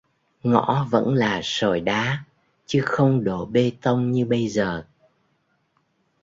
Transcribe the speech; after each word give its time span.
Ngõ 0.43 0.87
vẫn 0.91 1.13
là 1.13 1.39
sỏi 1.43 1.79
đá 1.81 2.23
chứ 2.65 2.81
không 2.85 3.23
đổ 3.23 3.45
bê 3.45 3.71
tông 3.81 4.11
như 4.11 4.25
bây 4.25 4.47
giờ 4.47 4.83